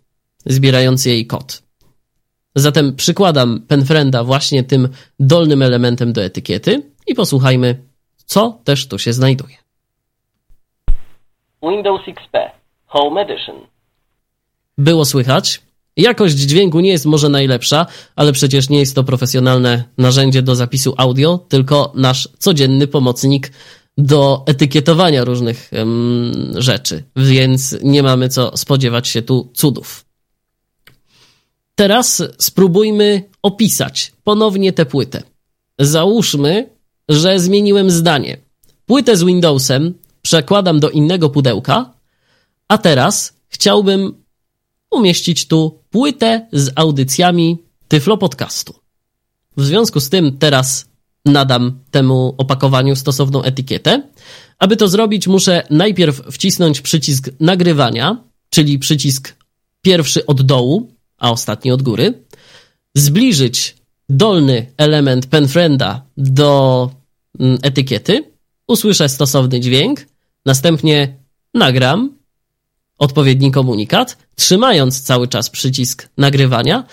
zbierający 0.45 1.10
jej 1.10 1.27
kod. 1.27 1.63
Zatem 2.55 2.95
przykładam 2.95 3.62
Penfrienda 3.67 4.24
właśnie 4.24 4.63
tym 4.63 4.89
dolnym 5.19 5.62
elementem 5.62 6.13
do 6.13 6.24
etykiety 6.24 6.91
i 7.07 7.15
posłuchajmy, 7.15 7.83
co 8.25 8.60
też 8.63 8.88
tu 8.88 9.00
się 9.00 9.13
znajduje. 9.13 9.55
Windows 11.63 12.01
XP 12.07 12.38
Home 12.86 13.22
Edition. 13.22 13.55
Było 14.77 15.05
słychać? 15.05 15.62
Jakość 15.98 16.36
dźwięku 16.36 16.79
nie 16.79 16.89
jest 16.89 17.05
może 17.05 17.29
najlepsza, 17.29 17.86
ale 18.15 18.31
przecież 18.31 18.69
nie 18.69 18.79
jest 18.79 18.95
to 18.95 19.03
profesjonalne 19.03 19.83
narzędzie 19.98 20.41
do 20.41 20.55
zapisu 20.55 20.93
audio, 20.98 21.38
tylko 21.38 21.91
nasz 21.95 22.29
codzienny 22.39 22.88
pomocnik 22.88 23.51
do 23.97 24.43
etykietowania 24.45 25.23
różnych 25.23 25.71
um, 25.71 26.31
rzeczy, 26.55 27.03
więc 27.15 27.77
nie 27.83 28.03
mamy 28.03 28.29
co 28.29 28.57
spodziewać 28.57 29.07
się 29.07 29.21
tu 29.21 29.51
cudów. 29.53 30.05
Teraz 31.75 32.23
spróbujmy 32.39 33.29
opisać 33.41 34.13
ponownie 34.23 34.73
tę 34.73 34.85
płytę. 34.85 35.23
Załóżmy, 35.79 36.69
że 37.09 37.39
zmieniłem 37.39 37.91
zdanie. 37.91 38.38
Płytę 38.85 39.17
z 39.17 39.23
Windowsem 39.23 39.93
przekładam 40.21 40.79
do 40.79 40.89
innego 40.89 41.29
pudełka, 41.29 41.93
a 42.67 42.77
teraz 42.77 43.33
chciałbym 43.47 44.23
umieścić 44.91 45.47
tu 45.47 45.79
płytę 45.89 46.47
z 46.51 46.71
audycjami 46.75 47.57
Tyflo 47.88 48.17
Podcastu. 48.17 48.73
W 49.57 49.65
związku 49.65 50.00
z 50.00 50.09
tym 50.09 50.38
teraz 50.38 50.85
nadam 51.25 51.79
temu 51.91 52.35
opakowaniu 52.37 52.95
stosowną 52.95 53.43
etykietę. 53.43 54.01
Aby 54.59 54.77
to 54.77 54.87
zrobić, 54.87 55.27
muszę 55.27 55.63
najpierw 55.69 56.21
wcisnąć 56.31 56.81
przycisk 56.81 57.29
nagrywania, 57.39 58.23
czyli 58.49 58.79
przycisk 58.79 59.35
pierwszy 59.81 60.25
od 60.25 60.41
dołu, 60.41 60.91
a 61.17 61.31
ostatni 61.31 61.71
od 61.71 61.81
góry, 61.83 62.13
zbliżyć 62.95 63.75
dolny 64.09 64.65
element 64.77 65.25
penfrienda 65.25 66.05
do 66.17 66.89
mm, 67.39 67.57
etykiety, 67.61 68.23
usłyszę 68.67 69.09
stosowny 69.09 69.59
dźwięk, 69.59 70.05
następnie 70.45 71.17
nagram 71.53 72.17
odpowiedni 72.97 73.51
komunikat, 73.51 74.17
trzymając 74.35 75.01
cały 75.01 75.27
czas 75.27 75.49
przycisk 75.49 76.09
nagrywania, 76.17 76.83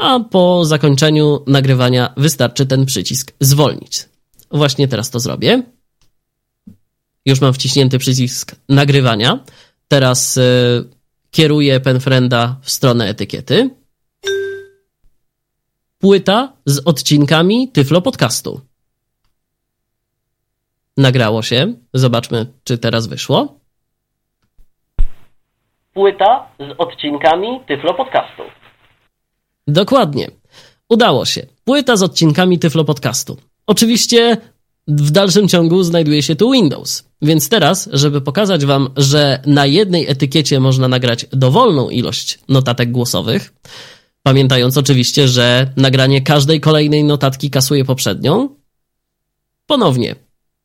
a 0.00 0.20
po 0.20 0.64
zakończeniu 0.64 1.44
nagrywania 1.46 2.14
wystarczy 2.16 2.66
ten 2.66 2.86
przycisk 2.86 3.32
zwolnić. 3.40 4.08
Właśnie 4.50 4.88
teraz 4.88 5.10
to 5.10 5.20
zrobię. 5.20 5.62
Już 7.26 7.40
mam 7.40 7.54
wciśnięty 7.54 7.98
przycisk 7.98 8.56
nagrywania. 8.68 9.38
Teraz 9.88 10.36
y, 10.36 10.40
kieruję 11.30 11.80
penfrenda 11.80 12.56
w 12.62 12.70
stronę 12.70 13.08
etykiety. 13.08 13.70
Płyta 15.98 16.52
z 16.66 16.78
odcinkami 16.84 17.68
Tyflo 17.68 18.02
Podcastu. 18.02 18.60
Nagrało 20.96 21.42
się. 21.42 21.74
Zobaczmy, 21.94 22.46
czy 22.64 22.78
teraz 22.78 23.06
wyszło. 23.06 23.60
Płyta 25.94 26.48
z 26.58 26.74
odcinkami 26.78 27.60
Tyflo 27.68 27.94
Podcastu. 27.94 28.59
Dokładnie. 29.70 30.30
Udało 30.88 31.24
się. 31.24 31.46
Płyta 31.64 31.96
z 31.96 32.02
odcinkami 32.02 32.58
Tyflo 32.58 32.84
Podcastu. 32.84 33.36
Oczywiście 33.66 34.36
w 34.88 35.10
dalszym 35.10 35.48
ciągu 35.48 35.82
znajduje 35.82 36.22
się 36.22 36.36
tu 36.36 36.50
Windows. 36.50 37.04
Więc 37.22 37.48
teraz, 37.48 37.88
żeby 37.92 38.20
pokazać 38.20 38.64
Wam, 38.64 38.90
że 38.96 39.42
na 39.46 39.66
jednej 39.66 40.08
etykiecie 40.08 40.60
można 40.60 40.88
nagrać 40.88 41.26
dowolną 41.32 41.90
ilość 41.90 42.38
notatek 42.48 42.90
głosowych, 42.90 43.54
pamiętając 44.22 44.76
oczywiście, 44.76 45.28
że 45.28 45.72
nagranie 45.76 46.22
każdej 46.22 46.60
kolejnej 46.60 47.04
notatki 47.04 47.50
kasuje 47.50 47.84
poprzednią, 47.84 48.48
ponownie 49.66 50.14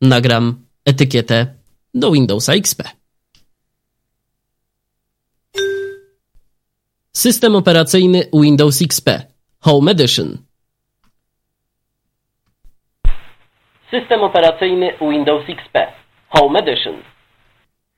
nagram 0.01 0.55
etykietę 0.85 1.47
do 1.93 2.11
Windowsa 2.11 2.53
XP. 2.53 2.83
System 7.15 7.55
operacyjny 7.55 8.23
Windows 8.33 8.81
XP 8.81 9.09
Home 9.59 9.91
Edition. 9.91 10.37
System 13.91 14.21
operacyjny 14.21 14.91
Windows 15.01 15.43
XP 15.49 15.77
Home 16.29 16.59
Edition. 16.59 16.95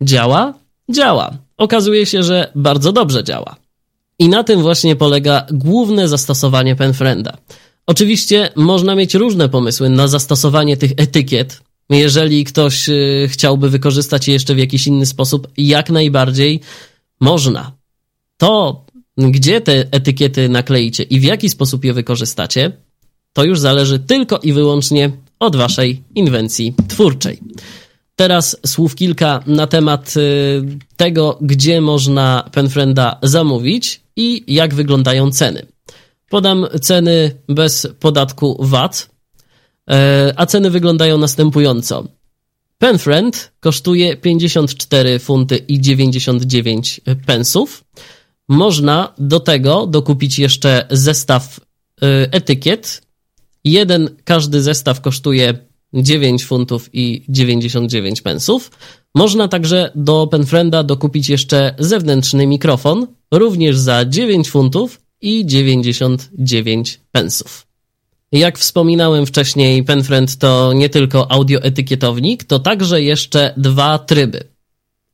Działa? 0.02 0.54
Działa. 0.90 1.32
Okazuje 1.58 2.06
się, 2.06 2.24
że 2.24 2.52
bardzo 2.56 2.92
dobrze 2.92 3.24
działa. 3.24 3.56
I 4.20 4.30
na 4.30 4.44
tym 4.44 4.62
właśnie 4.62 4.96
polega 4.96 5.46
główne 5.52 6.08
zastosowanie 6.08 6.76
Penfrienda. 6.76 7.38
Oczywiście 7.88 8.50
można 8.56 8.96
mieć 8.96 9.16
różne 9.16 9.50
pomysły 9.50 9.90
na 9.90 10.08
zastosowanie 10.08 10.78
tych 10.78 10.92
etykiet. 10.98 11.62
Jeżeli 11.90 12.44
ktoś 12.46 12.90
y, 12.90 13.28
chciałby 13.32 13.70
wykorzystać 13.70 14.28
je 14.28 14.34
jeszcze 14.34 14.56
w 14.56 14.60
jakiś 14.60 14.88
inny 14.88 15.06
sposób, 15.06 15.48
jak 15.58 15.90
najbardziej 15.90 16.60
można. 17.20 17.72
To, 18.38 18.87
gdzie 19.18 19.62
te 19.62 19.86
etykiety 19.92 20.50
nakleicie 20.50 21.04
i 21.04 21.20
w 21.20 21.24
jaki 21.24 21.50
sposób 21.50 21.86
je 21.86 21.94
wykorzystacie, 21.94 22.72
to 23.34 23.44
już 23.44 23.60
zależy 23.60 24.00
tylko 24.00 24.38
i 24.38 24.54
wyłącznie 24.54 25.12
od 25.40 25.56
waszej 25.56 26.04
inwencji 26.16 26.74
twórczej. 26.88 27.40
Teraz 28.16 28.58
słów 28.66 28.96
kilka 28.96 29.44
na 29.48 29.68
temat 29.68 30.18
y, 30.18 30.64
tego, 30.96 31.38
gdzie 31.42 31.82
można 31.82 32.50
Penfrienda 32.52 33.20
zamówić 33.24 34.02
i 34.16 34.44
jak 34.48 34.74
wyglądają 34.74 35.32
ceny. 35.32 35.66
Podam 36.30 36.68
ceny 36.82 37.32
bez 37.50 37.88
podatku 38.00 38.58
VAT, 38.60 39.10
e, 39.90 40.34
a 40.36 40.46
ceny 40.46 40.70
wyglądają 40.70 41.18
następująco. 41.18 42.08
Penfriend 42.78 43.52
kosztuje 43.60 44.18
54 44.18 45.20
funty 45.20 45.58
i 45.58 45.82
99 45.82 47.02
pensów. 47.26 47.84
Można 48.50 49.14
do 49.18 49.40
tego 49.40 49.88
dokupić 49.88 50.40
jeszcze 50.40 50.88
zestaw 50.92 51.60
y, 51.60 52.06
etykiet. 52.32 53.02
Jeden, 53.64 54.10
każdy 54.24 54.62
zestaw 54.62 55.02
kosztuje 55.02 55.58
9 55.94 56.46
funtów 56.46 56.90
i 56.94 57.26
99 57.30 58.22
pensów. 58.22 58.72
Można 59.16 59.48
także 59.48 59.92
do 59.96 60.28
Penfrienda 60.28 60.84
dokupić 60.84 61.30
jeszcze 61.30 61.76
zewnętrzny 61.80 62.48
mikrofon, 62.48 63.08
również 63.32 63.78
za 63.78 64.06
9 64.06 64.50
funtów 64.50 65.02
i 65.22 65.46
99 65.46 67.00
pensów. 67.12 67.68
Jak 68.32 68.58
wspominałem 68.58 69.26
wcześniej, 69.26 69.84
Penfriend 69.84 70.38
to 70.38 70.74
nie 70.74 70.90
tylko 70.90 71.32
audioetykietownik, 71.32 72.44
to 72.44 72.60
także 72.60 73.02
jeszcze 73.02 73.54
dwa 73.58 74.00
tryby. 74.00 74.44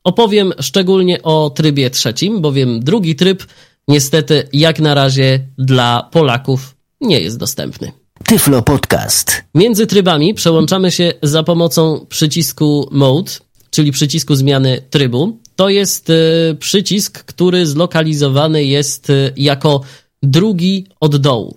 Opowiem 0.04 0.52
szczególnie 0.60 1.22
o 1.22 1.50
trybie 1.50 1.90
trzecim, 1.90 2.40
bowiem 2.40 2.80
drugi 2.80 3.16
tryb 3.16 3.46
niestety 3.88 4.48
jak 4.52 4.80
na 4.80 4.94
razie 4.94 5.40
dla 5.58 6.08
Polaków 6.12 6.76
nie 7.00 7.20
jest 7.20 7.38
dostępny. 7.38 7.92
Tyflo 8.24 8.62
Podcast. 8.62 9.44
Między 9.54 9.86
trybami 9.86 10.34
przełączamy 10.34 10.90
się 10.90 11.12
za 11.22 11.42
pomocą 11.42 12.06
przycisku 12.08 12.88
Mode, 12.90 13.32
czyli 13.70 13.92
przycisku 13.92 14.34
zmiany 14.34 14.82
trybu. 14.90 15.38
To 15.56 15.68
jest 15.68 16.10
y, 16.10 16.56
przycisk, 16.60 17.24
który 17.24 17.66
zlokalizowany 17.66 18.64
jest 18.64 19.10
y, 19.10 19.32
jako 19.36 19.80
drugi 20.22 20.86
od 21.00 21.16
dołu. 21.16 21.56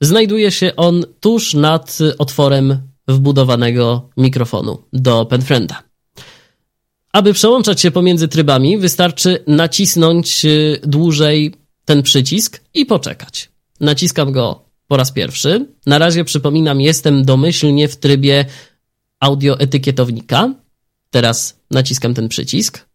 Znajduje 0.00 0.50
się 0.50 0.76
on 0.76 1.04
tuż 1.20 1.54
nad 1.54 1.98
otworem 2.18 2.78
wbudowanego 3.08 4.08
mikrofonu 4.16 4.78
do 4.92 5.26
Penfrienda. 5.26 5.82
Aby 7.14 7.32
przełączać 7.32 7.80
się 7.80 7.90
pomiędzy 7.90 8.28
trybami, 8.28 8.78
wystarczy 8.78 9.44
nacisnąć 9.46 10.44
y, 10.44 10.80
dłużej 10.82 11.54
ten 11.84 12.02
przycisk 12.02 12.60
i 12.74 12.86
poczekać. 12.86 13.50
Naciskam 13.80 14.32
go 14.32 14.64
po 14.88 14.96
raz 14.96 15.12
pierwszy. 15.12 15.66
Na 15.86 15.98
razie 15.98 16.24
przypominam, 16.24 16.80
jestem 16.80 17.24
domyślnie 17.24 17.88
w 17.88 17.96
trybie 17.96 18.44
audioetykietownika. 19.20 20.54
Teraz 21.10 21.60
naciskam 21.70 22.14
ten 22.14 22.28
przycisk. 22.28 22.86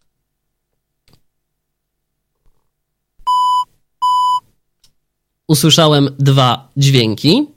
Usłyszałem 5.47 6.09
dwa 6.19 6.71
dźwięki. 6.77 7.47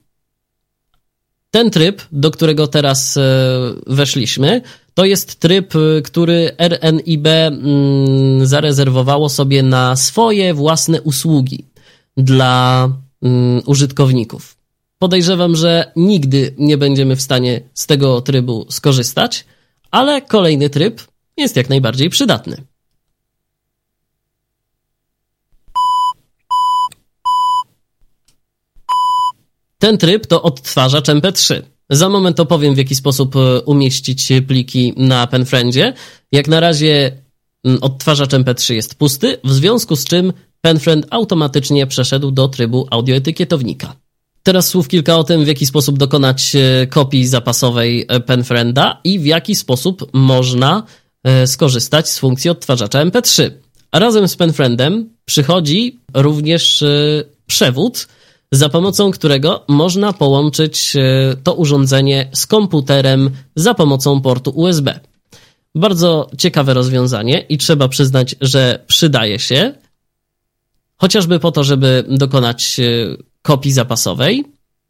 Ten 1.51 1.71
tryb, 1.71 2.03
do 2.13 2.31
którego 2.31 2.67
teraz 2.67 3.17
e, 3.17 3.21
weszliśmy, 3.87 4.63
to 4.95 5.05
jest 5.05 5.41
tryb, 5.41 5.75
e, 5.77 6.03
który 6.03 6.57
RNIB 6.59 7.27
mm, 7.27 8.47
zarezerwowało 8.47 9.29
sobie 9.29 9.63
na 9.63 9.97
swoje 9.97 10.55
własne 10.55 11.03
usługi 11.03 11.67
dla 12.17 12.89
mm, 13.23 13.63
użytkowników. 13.67 14.57
Podejrzewam, 14.99 15.57
że 15.57 15.93
nigdy 15.97 16.55
nie 16.59 16.79
będziemy 16.79 17.17
w 17.17 17.23
stanie 17.23 17.61
z 17.75 17.87
tego 17.87 18.21
trybu 18.21 18.67
skorzystać, 18.71 19.45
ale 19.91 20.23
kolejny 20.23 20.71
tryb 20.71 21.01
jest 21.37 21.57
jak 21.57 21.69
najbardziej 21.69 22.11
przydatny. 22.11 22.57
Ten 29.79 29.99
tryb 29.99 30.27
to 30.27 30.43
odtwarzacz 30.43 31.09
MP3. 31.09 31.63
Za 31.93 32.09
moment 32.09 32.41
opowiem, 32.41 32.75
w 32.75 32.79
jaki 32.79 32.95
sposób 32.95 33.37
e, 33.37 33.61
umieścić 33.61 34.29
pliki 34.47 34.95
na 34.97 35.27
Penfriendzie. 35.27 35.93
Jak 36.33 36.49
na 36.49 36.61
razie 36.61 37.13
odtwarzacz 37.81 38.31
MP3 38.31 38.75
jest 38.75 38.95
pusty, 38.95 39.39
w 39.45 39.53
związku 39.53 39.97
z 39.97 40.05
czym 40.05 40.33
Penfriend 40.61 41.07
automatycznie 41.11 41.87
przeszedł 41.87 42.31
do 42.31 42.49
trybu 42.49 42.87
audioetykietownika. 42.91 43.97
Teraz 44.43 44.69
słów 44.69 44.89
kilka 44.89 45.17
o 45.17 45.25
tym, 45.25 45.45
w 45.45 45.49
jaki 45.49 45.67
sposób 45.67 45.99
dokonać 45.99 46.57
e, 46.57 46.87
kopii 46.87 47.27
zapasowej 47.27 48.05
e, 48.09 48.21
Penfrienda 48.21 49.01
i 49.05 49.19
w 49.19 49.27
jaki 49.27 49.55
sposób 49.55 50.11
można 50.13 50.83
skorzystać 51.47 52.11
z 52.11 52.19
funkcji 52.19 52.51
odtwarzacza 52.51 53.05
MP3. 53.05 53.51
A 53.91 53.99
razem 53.99 54.29
z 54.29 54.37
Penfriendem 54.37 55.11
przychodzi 55.25 56.01
również 56.15 56.85
przewód, 57.47 58.09
za 58.53 58.69
pomocą 58.69 59.11
którego 59.11 59.65
można 59.69 60.13
połączyć 60.13 60.97
e, 60.97 61.37
to 61.43 61.55
urządzenie 61.55 62.31
z 62.33 62.47
komputerem 62.47 63.31
za 63.57 63.75
pomocą 63.75 64.21
portu 64.21 64.51
USB. 64.51 65.01
Bardzo 65.75 66.31
ciekawe 66.39 66.75
rozwiązanie 66.75 67.41
i 67.49 67.59
trzeba 67.59 67.89
przyznać, 67.89 68.35
że 68.41 68.85
przydaje 68.87 69.39
się, 69.39 69.75
chociażby 70.97 71.39
po 71.39 71.53
to, 71.53 71.65
żeby 71.65 72.05
dokonać 72.09 72.81
e, 72.81 73.17
kopii 73.43 73.73
zapasowej 73.73 74.45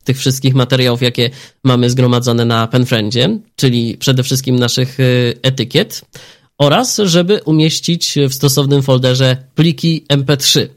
tych 0.05 0.19
wszystkich 0.19 0.55
materiałów, 0.55 1.03
jakie 1.03 1.31
mamy 1.65 1.91
zgromadzone 1.91 2.45
na 2.45 2.67
Penfriendzie, 2.67 3.39
czyli 3.57 3.97
przede 3.97 4.23
wszystkim 4.23 4.59
naszych 4.59 5.01
e, 5.01 5.05
etykiet, 5.43 6.05
oraz 6.59 6.97
żeby 7.05 7.41
umieścić 7.45 8.15
w 8.29 8.35
stosownym 8.35 8.83
folderze 8.83 9.37
pliki 9.55 10.05
MP3, 10.09 10.69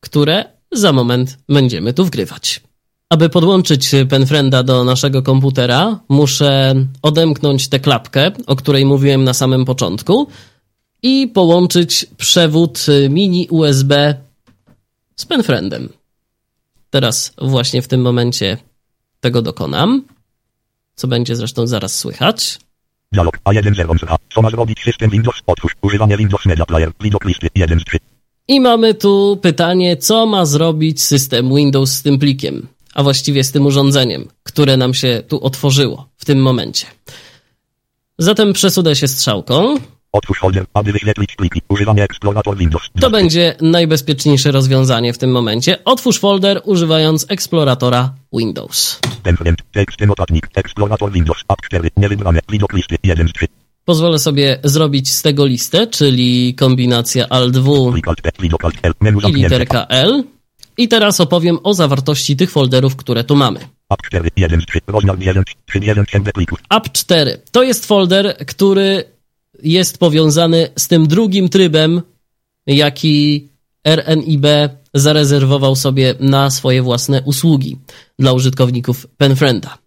które 0.00 0.53
za 0.78 0.92
moment 0.92 1.38
będziemy 1.48 1.92
tu 1.92 2.04
wgrywać. 2.04 2.60
Aby 3.10 3.28
podłączyć 3.28 3.90
Penfrienda 4.08 4.62
do 4.62 4.84
naszego 4.84 5.22
komputera, 5.22 6.00
muszę 6.08 6.74
odemknąć 7.02 7.68
tę 7.68 7.80
klapkę, 7.80 8.30
o 8.46 8.56
której 8.56 8.84
mówiłem 8.84 9.24
na 9.24 9.34
samym 9.34 9.64
początku, 9.64 10.28
i 11.02 11.28
połączyć 11.28 12.06
przewód 12.16 12.86
mini 13.10 13.48
USB 13.50 14.14
z 15.16 15.24
Penfriendem. 15.24 15.88
Teraz 16.90 17.34
właśnie 17.42 17.82
w 17.82 17.88
tym 17.88 18.00
momencie 18.00 18.58
tego 19.20 19.42
dokonam, 19.42 20.02
co 20.94 21.08
będzie 21.08 21.36
zresztą 21.36 21.66
zaraz 21.66 21.98
słychać. 21.98 22.58
Dialog 23.12 23.38
A1 23.44 24.16
Co 24.34 24.42
ma 24.42 24.50
zrobić 24.50 24.82
system 24.82 25.10
Windows? 25.10 25.42
Otwórz 25.46 25.72
używanie 25.82 26.16
Windows 26.16 26.46
Media 26.46 26.66
Player. 26.66 26.92
Widok 27.00 27.24
listy 27.24 27.48
1 27.54 27.80
z 27.80 27.84
3. 27.84 27.98
I 28.48 28.60
mamy 28.60 28.94
tu 28.94 29.38
pytanie, 29.42 29.96
co 29.96 30.26
ma 30.26 30.46
zrobić 30.46 31.02
system 31.02 31.54
Windows 31.54 31.92
z 31.92 32.02
tym 32.02 32.18
plikiem, 32.18 32.66
a 32.94 33.02
właściwie 33.02 33.44
z 33.44 33.52
tym 33.52 33.66
urządzeniem, 33.66 34.28
które 34.42 34.76
nam 34.76 34.94
się 34.94 35.22
tu 35.28 35.44
otworzyło 35.44 36.08
w 36.16 36.24
tym 36.24 36.42
momencie. 36.42 36.86
Zatem 38.18 38.52
przesudę 38.52 38.96
się 38.96 39.08
strzałką. 39.08 39.76
Otwórz 40.12 40.38
folder, 40.38 40.66
aby 40.74 40.92
wyświetlić 40.92 41.36
pliki. 41.36 41.60
Używanie 41.68 42.02
Explorator 42.02 42.56
Windows. 42.56 42.82
To 43.00 43.10
będzie 43.10 43.56
najbezpieczniejsze 43.60 44.52
rozwiązanie 44.52 45.12
w 45.12 45.18
tym 45.18 45.30
momencie. 45.30 45.84
Otwórz 45.84 46.18
folder 46.18 46.62
używając 46.64 47.26
eksploratora 47.28 48.14
Windows. 48.32 49.00
Template, 49.22 49.62
tekst 49.72 50.00
notatnik, 50.00 50.48
Explorator 50.54 51.12
Windows, 51.12 51.38
App 51.48 51.62
4, 51.62 51.90
niewybrane, 51.96 52.40
widok 52.48 52.72
listy 52.72 52.96
1 53.02 53.28
z 53.28 53.32
3. 53.32 53.46
Pozwolę 53.84 54.18
sobie 54.18 54.58
zrobić 54.64 55.12
z 55.12 55.22
tego 55.22 55.46
listę, 55.46 55.86
czyli 55.86 56.54
kombinacja 56.54 57.28
Alt-W 57.28 57.92
i 59.28 59.32
literka 59.32 59.86
L. 59.86 60.24
I 60.76 60.88
teraz 60.88 61.20
opowiem 61.20 61.58
o 61.62 61.74
zawartości 61.74 62.36
tych 62.36 62.50
folderów, 62.50 62.96
które 62.96 63.24
tu 63.24 63.36
mamy. 63.36 63.60
App 66.70 66.92
4 66.92 67.38
to 67.50 67.62
jest 67.62 67.86
folder, 67.86 68.36
który 68.46 69.04
jest 69.62 69.98
powiązany 69.98 70.68
z 70.78 70.88
tym 70.88 71.08
drugim 71.08 71.48
trybem, 71.48 72.02
jaki 72.66 73.48
RNIB 73.86 74.46
zarezerwował 74.94 75.76
sobie 75.76 76.14
na 76.20 76.50
swoje 76.50 76.82
własne 76.82 77.22
usługi 77.22 77.78
dla 78.18 78.32
użytkowników 78.32 79.06
Penfrienda. 79.16 79.78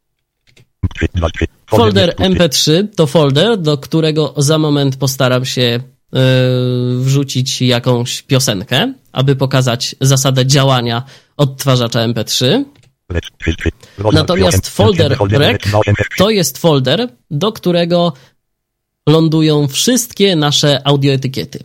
Folder 1.69 2.15
MP3 2.15 2.87
to 2.95 3.07
folder, 3.07 3.57
do 3.57 3.77
którego 3.77 4.33
za 4.37 4.57
moment 4.57 4.95
postaram 4.95 5.45
się 5.45 5.79
yy, 6.13 6.19
wrzucić 6.99 7.61
jakąś 7.61 8.21
piosenkę, 8.21 8.93
aby 9.11 9.35
pokazać 9.35 9.95
zasadę 10.01 10.45
działania 10.45 11.03
odtwarzacza 11.37 12.07
MP3. 12.07 12.63
Natomiast 14.13 14.69
folder 14.69 15.17
rec 15.31 15.61
to 16.17 16.29
jest 16.29 16.57
folder, 16.57 17.07
do 17.31 17.51
którego 17.51 18.13
lądują 19.09 19.67
wszystkie 19.67 20.35
nasze 20.35 20.87
audioetykiety. 20.87 21.59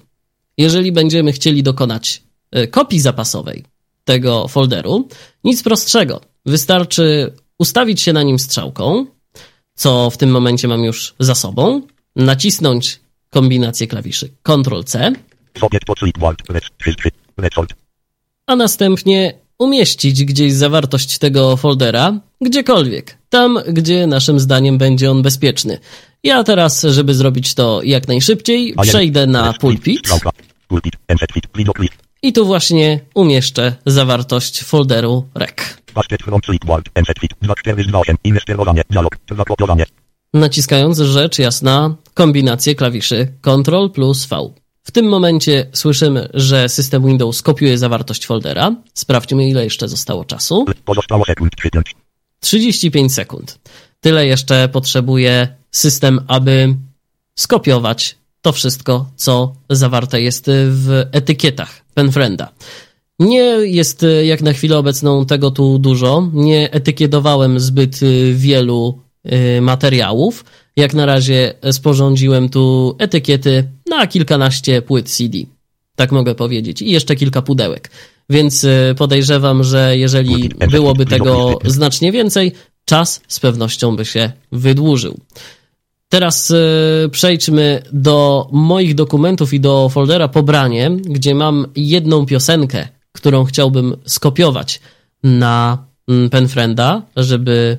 Jeżeli 0.59 0.93
będziemy 0.93 1.33
chcieli 1.33 1.63
dokonać 1.63 2.23
e, 2.51 2.67
kopii 2.67 3.01
zapasowej 3.01 3.65
tego 4.05 4.49
folderu, 4.49 5.09
nic 5.45 5.63
prostszego. 5.63 6.21
Wystarczy 6.47 7.33
ustawić 7.59 8.01
się 8.01 8.13
na 8.13 8.23
nim 8.23 8.39
strzałką, 8.39 9.07
co 9.83 10.11
w 10.11 10.17
tym 10.17 10.31
momencie 10.31 10.69
mam 10.69 10.85
już 10.85 11.15
za 11.19 11.35
sobą, 11.35 11.83
nacisnąć 12.17 13.01
kombinację 13.31 13.87
klawiszy 13.87 14.31
Ctrl-C, 14.43 15.13
Socket 15.59 15.85
pod 15.85 15.99
Sleepward. 15.99 16.49
Lecz 16.49 16.71
3 16.81 16.95
3. 16.95 17.11
Lecz 17.39 17.55
a 18.47 18.57
następnie 18.57 19.35
umieścić 19.59 20.25
gdzieś 20.25 20.53
zawartość 20.53 21.19
tego 21.19 21.57
foldera, 21.57 22.21
gdziekolwiek, 22.41 23.19
tam 23.29 23.59
gdzie 23.69 24.07
naszym 24.07 24.41
zdaniem 24.41 24.79
będzie 24.79 25.11
on 25.11 25.23
bezpieczny. 25.23 25.79
Ja 26.25 26.45
teraz, 26.45 26.83
żeby 26.83 27.15
zrobić 27.15 27.55
to 27.55 27.83
jak 27.83 28.09
najszybciej, 28.09 28.75
przejdę 28.83 29.27
na 29.27 29.53
pulpit 29.53 30.09
I 32.25 32.33
tu 32.33 32.47
właśnie 32.47 33.01
umieszczę 33.15 33.77
zawartość 33.87 34.63
folderu 34.63 35.29
rec. 35.35 35.57
Basket 35.95 36.23
from 36.23 36.41
Sleepward. 36.45 36.89
Enter 36.95 37.15
fit. 37.21 37.31
2 37.43 37.55
4 37.55 37.85
2 37.85 37.99
8. 37.99 38.17
Inne 38.25 38.41
sterowanie. 38.41 38.83
Dialog. 38.91 39.19
Zakopiowanie. 39.37 39.85
naciskając 40.35 40.99
rzecz 40.99 41.39
jasna 41.39 41.97
kombinację 42.15 42.75
klawiszy 42.75 43.33
Ctrl 43.43 43.91
plus 43.91 44.27
V. 44.27 44.51
W 44.85 44.91
tym 44.91 45.09
momencie 45.09 45.67
słyszymy, 45.73 46.29
że 46.35 46.69
system 46.69 47.07
Windows 47.07 47.43
kopiuje 47.43 47.79
zawartość 47.79 48.27
foldera. 48.27 48.77
Sprawdźmy, 48.95 49.49
ile 49.49 49.65
jeszcze 49.65 49.89
zostało 49.89 50.25
czasu. 50.25 50.65
Pozostało 50.85 51.25
sekund 51.25 51.53
3 51.57 51.71
5. 51.71 51.95
35 52.41 53.15
sekund. 53.15 53.59
Tyle 54.01 54.27
jeszcze 54.27 54.69
potrzebuje 54.69 55.49
system, 55.71 56.21
aby 56.29 56.77
skopiować 57.35 58.19
to 58.43 58.53
wszystko, 58.53 59.11
co 59.17 59.53
zawarte 59.71 60.23
jest 60.23 60.45
w 60.69 61.07
etykietach 61.13 61.85
PenFrienda. 61.95 62.53
Nie 63.19 63.43
jest 63.63 64.03
y, 64.03 64.27
jak 64.27 64.43
na 64.43 64.53
chwilę 64.53 64.79
obecną 64.79 65.27
tego 65.27 65.51
tu 65.51 65.79
dużo. 65.79 66.31
Nie 66.33 66.73
etykietowałem 66.73 67.61
zbyt 67.61 68.03
y, 68.03 68.35
wielu 68.35 68.99
y, 69.33 69.61
materiałów. 69.61 70.45
Jak 70.77 70.95
na 70.95 71.07
razie 71.07 71.55
sporządziłem 71.73 72.49
tu 72.49 72.97
etykiety 72.99 73.65
na 73.91 74.07
kilkanaście 74.07 74.83
płyt 74.83 75.09
CD. 75.11 75.39
Tak 75.97 76.13
mogę 76.13 76.35
powiedzieć. 76.35 76.83
I 76.83 76.91
jeszcze 76.91 77.17
kilka 77.17 77.43
pudełek. 77.43 77.91
Więc 78.31 78.67
podejrzewam, 78.97 79.65
że 79.65 79.99
jeżeli 79.99 80.49
byłoby 80.71 81.07
tego 81.07 81.59
znacznie 81.65 82.13
więcej, 82.13 82.53
czas 82.85 83.21
z 83.29 83.41
pewnością 83.41 83.97
by 83.97 84.05
się 84.05 84.33
wydłużył. 84.53 85.21
Teraz 86.13 86.51
y, 86.51 87.09
przejdźmy 87.13 87.83
do 87.93 88.49
moich 88.53 88.95
dokumentów 88.95 89.55
i 89.55 89.61
do 89.61 89.89
foldera 89.89 90.29
pobranie, 90.29 90.91
gdzie 91.05 91.35
mam 91.35 91.67
jedną 91.77 92.27
piosenkę, 92.27 92.89
którą 93.13 93.45
chciałbym 93.45 93.97
skopiować 94.05 94.81
na 95.23 95.79
mm, 96.09 96.31
PenFrienda, 96.31 97.03
żeby 97.17 97.79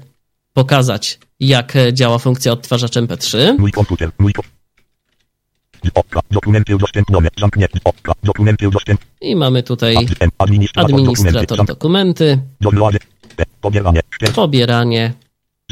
pokazać, 0.54 1.20
jak 1.40 1.74
działa 1.92 2.20
funkcja 2.20 2.52
odtwarzacz 2.52 2.92
MP3. 2.94 3.58
Mój 3.60 3.72
komputer. 3.72 4.12
Mój. 4.20 4.34
Dokumenty 6.32 6.76
udostępnione. 6.76 7.30
Zamknięte. 7.40 7.80
Oka. 7.84 8.14
Dokumenty 8.24 8.68
udostępnione. 8.68 9.12
I 9.22 9.36
mamy 9.36 9.64
tutaj 9.64 9.96
Administrator, 10.38 10.96
administrator 10.96 11.58
dokumenty. 11.66 11.74
dokumenty, 11.74 12.40
Downloady. 12.62 13.00
P. 13.36 13.46
Pobieranie. 13.62 14.02
4. 14.10 14.34
pobieranie 14.34 15.14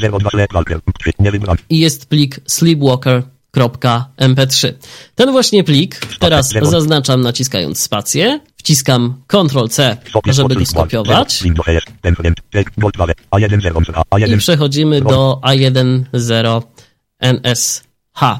02 0.00 0.30
Sleepwalker. 0.30 0.80
3. 0.98 1.12
Nie 1.18 1.30
wybrany. 1.30 1.58
i 1.70 1.78
jest 1.78 2.06
plik 2.06 2.40
sleepwalker.mp3. 2.46 4.72
Ten 5.14 5.32
właśnie 5.32 5.64
plik 5.64 6.00
teraz 6.20 6.54
zaznaczam 6.62 7.20
naciskając 7.20 7.80
spację, 7.80 8.40
wciskam 8.56 9.22
Ctrl-C, 9.26 9.96
żeby 10.26 10.54
go 10.54 10.66
skopiować 10.66 11.42
Windows 11.42 11.68
ES. 11.68 11.82
Template. 12.00 12.42
Tek. 12.50 12.72
Gold 12.78 12.96
Wave. 12.96 13.14
A1 13.30 13.60
0 13.60 13.80
i 13.80 13.84
A1. 14.24 14.38
przechodzimy 14.38 15.00
do 15.00 15.40
A10NSH, 15.44 18.38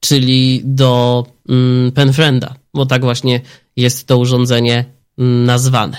czyli 0.00 0.62
do 0.64 1.26
mm, 1.48 1.92
PenFrienda, 1.92 2.54
bo 2.74 2.86
tak 2.86 3.02
właśnie 3.02 3.40
jest 3.76 4.06
to 4.06 4.18
urządzenie 4.18 4.84
mm, 5.18 5.44
nazwane. 5.44 5.96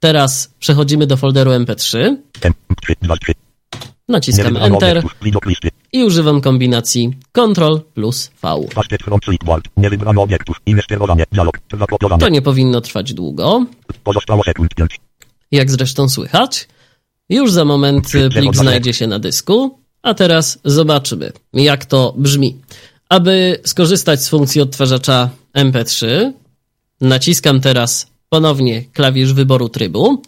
Teraz 0.00 0.54
przechodzimy 0.58 1.06
do 1.06 1.16
folderu 1.16 1.50
MP3, 1.50 2.16
M. 2.42 2.52
3. 2.82 2.94
2 3.02 3.16
3. 3.16 3.32
Nie 3.32 3.45
naciskam 4.08 4.56
Enter 4.56 5.02
i 5.92 6.04
używam 6.04 6.40
kombinacji 6.40 7.10
Ctrl 7.32 7.80
plus 7.94 8.30
V. 8.42 8.66
To 12.18 12.28
nie 12.28 12.42
powinno 12.42 12.80
trwać 12.80 13.14
długo, 13.14 13.66
Pozostało 14.04 14.44
sekund 14.44 14.74
5. 14.74 15.00
jak 15.52 15.70
zresztą 15.70 16.08
słychać. 16.08 16.68
Już 17.28 17.52
za 17.52 17.64
moment 17.64 18.10
plik 18.34 18.56
znajdzie 18.56 18.92
się 18.92 19.06
na 19.06 19.18
dysku, 19.18 19.78
a 20.02 20.14
teraz 20.14 20.58
zobaczymy, 20.64 21.32
jak 21.52 21.84
to 21.84 22.14
brzmi. 22.16 22.56
Aby 23.08 23.60
skorzystać 23.64 24.24
z 24.24 24.28
funkcji 24.28 24.60
odtwarzacza 24.60 25.30
MP3, 25.56 26.32
naciskam 27.00 27.60
teraz 27.60 28.10
ponownie 28.28 28.84
klawisz 28.92 29.32
wyboru 29.32 29.68
trybu. 29.68 30.22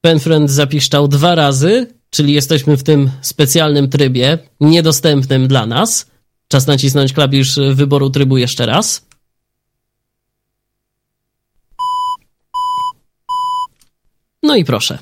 PenFriend 0.00 0.50
zapiszczał 0.50 1.08
dwa 1.08 1.34
razy, 1.34 1.86
czyli 2.10 2.32
jesteśmy 2.32 2.76
w 2.76 2.82
tym 2.82 3.10
specjalnym 3.20 3.90
trybie, 3.90 4.38
niedostępnym 4.60 5.48
dla 5.48 5.66
nas. 5.66 6.06
Czas 6.48 6.66
nacisnąć 6.66 7.12
klawisz 7.12 7.58
wyboru 7.74 8.10
trybu 8.10 8.36
jeszcze 8.36 8.66
raz. 8.66 9.08
No 14.42 14.56
i 14.56 14.64
proszę. 14.64 14.98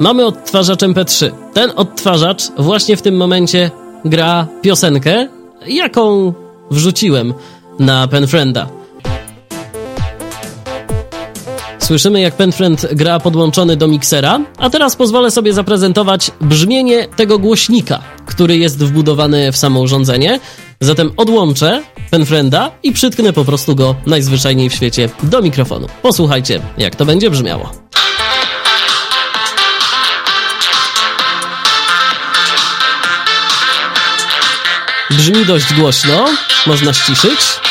Mamy 0.00 0.26
odtwarzacz 0.26 0.80
MP3. 0.80 1.32
Ten 1.52 1.72
odtwarzacz 1.76 2.42
właśnie 2.58 2.96
w 2.96 3.02
tym 3.02 3.16
momencie 3.16 3.70
gra 4.04 4.46
piosenkę, 4.62 5.28
jaką 5.66 6.34
wrzuciłem 6.70 7.34
na 7.78 8.08
PenFrienda. 8.08 8.68
Słyszymy, 11.86 12.20
jak 12.20 12.36
PenFriend 12.36 12.86
gra 12.92 13.20
podłączony 13.20 13.76
do 13.76 13.88
miksera, 13.88 14.40
a 14.58 14.70
teraz 14.70 14.96
pozwolę 14.96 15.30
sobie 15.30 15.52
zaprezentować 15.52 16.30
brzmienie 16.40 17.08
tego 17.16 17.38
głośnika, 17.38 18.02
który 18.26 18.58
jest 18.58 18.84
wbudowany 18.84 19.52
w 19.52 19.56
samo 19.56 19.80
urządzenie. 19.80 20.40
Zatem 20.80 21.12
odłączę 21.16 21.82
PenFrienda 22.10 22.70
i 22.82 22.92
przytknę 22.92 23.32
po 23.32 23.44
prostu 23.44 23.74
go 23.74 23.94
najzwyczajniej 24.06 24.70
w 24.70 24.74
świecie 24.74 25.08
do 25.22 25.42
mikrofonu. 25.42 25.86
Posłuchajcie, 26.02 26.60
jak 26.78 26.96
to 26.96 27.04
będzie 27.04 27.30
brzmiało. 27.30 27.70
Brzmi 35.10 35.46
dość 35.46 35.74
głośno, 35.74 36.24
można 36.66 36.92
ściszyć. 36.92 37.65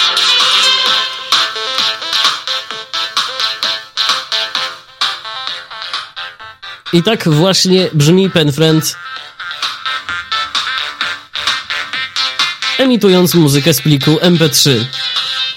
I 6.96 7.04
tak 7.04 7.30
właśnie 7.30 7.90
brzmi 7.94 8.30
PenFriend 8.30 8.96
emitując 12.78 13.36
muzykę 13.36 13.74
z 13.74 13.82
pliku 13.82 14.12
MP3. 14.12 14.86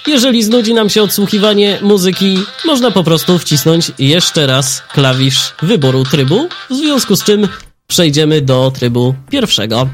Jeżeli 0.07 0.43
znudzi 0.43 0.75
nam 0.75 0.91
się 0.91 1.03
odsłuchiwanie 1.03 1.79
muzyki, 1.83 2.39
można 2.65 2.91
po 2.91 3.05
prostu 3.05 3.39
wcisnąć 3.39 3.93
jeszcze 3.99 4.47
raz 4.47 4.83
klawisz 4.93 5.55
wyboru 5.63 6.05
trybu, 6.05 6.49
w 6.71 6.75
związku 6.75 7.17
z 7.17 7.25
czym 7.25 7.49
przejdziemy 7.87 8.43
do 8.43 8.73
trybu 8.75 9.15
pierwszego. 9.31 9.89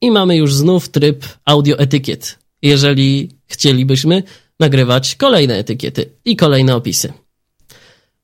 I 0.00 0.10
mamy 0.10 0.36
już 0.36 0.54
znów 0.54 0.88
tryb 0.88 1.24
audio 1.44 1.78
etykiet, 1.78 2.38
jeżeli 2.62 3.30
chcielibyśmy 3.46 4.22
nagrywać 4.60 5.14
kolejne 5.14 5.54
etykiety 5.58 6.10
i 6.24 6.36
kolejne 6.36 6.76
opisy. 6.76 7.12